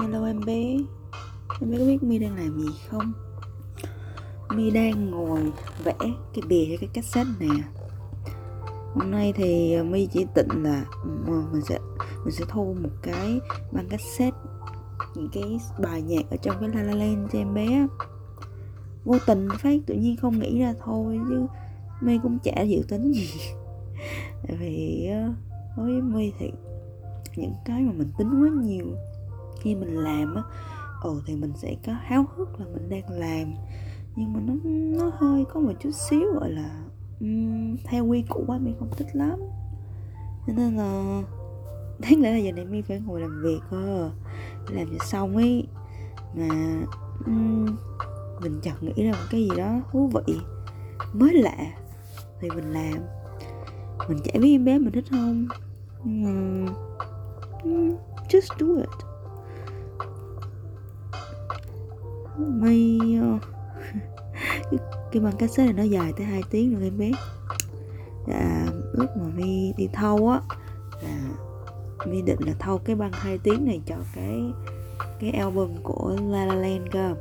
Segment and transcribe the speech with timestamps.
[0.00, 0.76] Hello, em bé.
[1.60, 3.12] Em bé có biết My đang làm gì không?
[4.54, 5.52] My đang ngồi
[5.84, 5.94] vẽ
[6.34, 7.64] cái bìa cho cái cassette nè.
[8.94, 10.84] Hôm nay thì ờ, My chỉ định là
[11.26, 11.78] ừ, mình sẽ
[12.24, 13.40] mình sẽ thu một cái
[13.72, 14.38] băng cassette,
[15.14, 17.86] những cái bài nhạc ở trong cái La La Land cho em bé
[19.04, 21.46] vô tình phát tự nhiên không nghĩ ra thôi, chứ
[22.00, 23.28] My cũng chả dự tính gì.
[24.48, 25.32] Tại vì ờ,
[25.76, 26.50] đối với My thì
[27.36, 28.86] những cái mà mình tính quá nhiều
[29.60, 30.42] khi mình làm á
[31.00, 33.54] ồ thì mình sẽ có háo hức là mình đang làm.
[34.16, 34.54] Nhưng mà nó
[34.98, 36.84] nó hơi có một chút xíu gọi là
[37.20, 39.38] um, theo quy củ quá mình không thích lắm.
[40.46, 41.22] Cho nên là
[41.98, 44.10] đáng lẽ là giờ này mi phải ngồi làm việc cơ.
[44.68, 45.66] Làm cho xong ấy
[46.34, 46.48] mà
[47.26, 47.66] um,
[48.40, 50.36] mình chợt nghĩ ra một cái gì đó thú vị
[51.12, 51.56] mới lạ
[52.40, 52.98] thì mình làm.
[54.08, 55.48] Mình chả biết em bé mình thích không
[56.04, 56.72] nhưng mà
[58.28, 59.07] just do it.
[62.38, 63.38] May ờ.
[65.12, 67.10] cái, băng cassette này nó dài tới 2 tiếng rồi em bé.
[68.26, 70.40] Là lúc mà mi đi thâu á
[71.02, 71.18] là
[72.06, 74.42] mi định là thâu cái băng 2 tiếng này cho cái
[75.20, 77.14] cái album của La La Land cơ.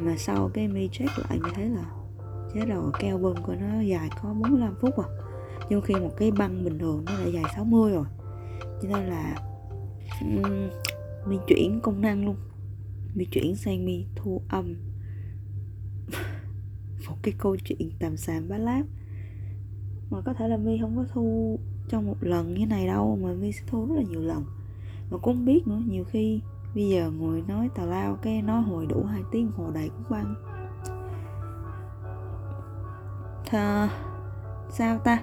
[0.00, 1.84] Mà sau cái mi check lại mi thấy là
[2.54, 5.08] chết rồi cái album của nó dài có 45 phút à.
[5.68, 8.04] Nhưng khi một cái băng bình thường nó lại dài 60 rồi.
[8.82, 9.36] Cho nên là
[10.20, 10.68] um,
[11.26, 12.36] mi chuyển công năng luôn
[13.14, 14.74] mới chuyển sang mi thu âm.
[17.08, 18.86] Một cái câu chuyện tầm xàm bá láp.
[20.10, 23.32] Mà có thể là mi không có thu trong một lần như này đâu mà
[23.32, 24.44] mi sẽ thu rất là nhiều lần.
[25.10, 26.40] Mà cũng không biết nữa nhiều khi
[26.74, 30.04] bây giờ ngồi nói tào lao cái nói hồi đủ hai tiếng hồ đầy cũng
[30.10, 30.34] băng.
[33.46, 33.88] Thà,
[34.70, 35.22] sao ta?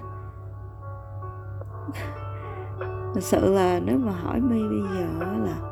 [3.14, 5.06] Thật sự là nếu mà hỏi mi bây giờ
[5.44, 5.69] là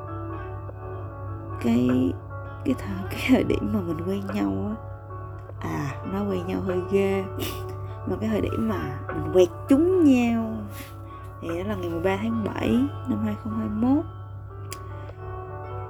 [1.63, 2.13] cái
[2.65, 4.75] cái thời cái thời điểm mà mình quen nhau á.
[5.61, 7.25] À nó quen nhau hơi ghê.
[8.07, 10.59] Mà cái thời điểm mà mình quẹt chúng nhau
[11.41, 12.69] thì đó là ngày 13 tháng 7
[13.09, 14.05] năm 2021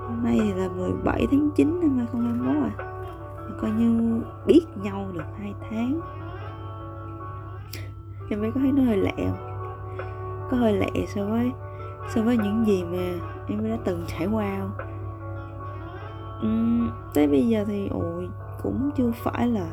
[0.09, 2.85] Hôm nay thì là 17 tháng 9 năm 2021 à.
[3.49, 6.01] Thì coi như biết nhau được 2 tháng.
[8.31, 9.67] Em mới có thấy nó hơi lẹ không?
[10.51, 11.53] Có hơi lẹ so với
[12.09, 14.88] so với những gì mà em đã từng trải qua không?
[16.47, 18.29] Uhm, tới bây giờ thì ôi
[18.63, 19.71] cũng chưa phải là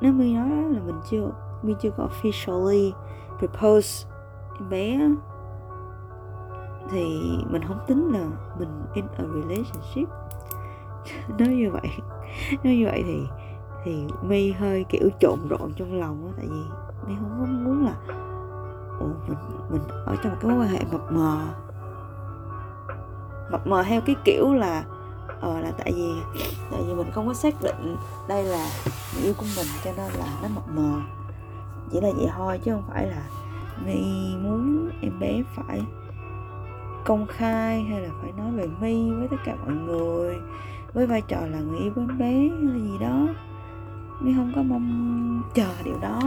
[0.00, 1.30] nếu mi nói là mình chưa
[1.62, 2.92] mi chưa có officially
[3.38, 4.08] propose
[4.58, 4.98] em bé
[6.90, 7.20] thì
[7.50, 8.26] mình không tính là
[8.58, 10.08] mình in a relationship.
[11.38, 11.90] Nói như vậy
[12.64, 13.26] nói như vậy thì
[13.84, 16.62] thì mi hơi kiểu trộn rộn trong lòng á tại vì
[17.06, 17.94] mi không có muốn là
[19.00, 19.38] ồ mình
[19.70, 21.38] mình ở trong một cái mối quan hệ mập mờ.
[23.50, 24.84] Mập mờ theo cái kiểu là
[25.40, 26.12] ờ là tại vì
[26.70, 27.96] tại vì mình không có xác định
[28.28, 28.70] đây là
[29.14, 31.00] người yêu của mình, cho nên là nó mập mờ.
[31.92, 33.22] Chỉ là vậy thôi, chứ không phải là
[33.84, 35.82] mi muốn em bé phải
[37.04, 40.36] công khai hay là phải nói về mi với tất cả mọi người,
[40.94, 43.26] với vai trò là người yêu của em bé hay là gì đó.
[44.20, 46.20] Mi không có mong chờ điều đó.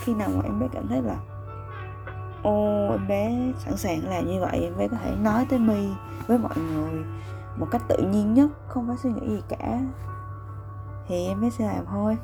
[0.00, 1.16] Khi nào mà em bé cảm thấy là,
[2.42, 5.88] ô, em bé sẵn sàng làm như vậy, em bé có thể nói tới mi
[6.26, 7.04] với mọi người
[7.58, 9.80] một cách tự nhiên nhất không phải suy nghĩ gì cả.
[11.08, 12.16] Thì em mới sẽ làm thôi.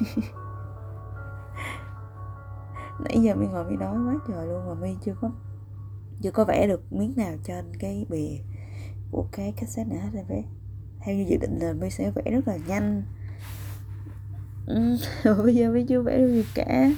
[3.00, 5.30] Nãy giờ mi ngồi mi nói quá trời luôn mà mi chưa có
[6.22, 8.38] chưa có vẽ được miếng nào trên cái bìa
[9.10, 10.42] của cái cassette này hết em bé.
[11.00, 13.02] Theo như dự định là mi sẽ vẽ rất là nhanh.
[14.66, 14.96] Ừ,
[15.44, 16.90] bây giờ mi chưa vẽ được gì cả.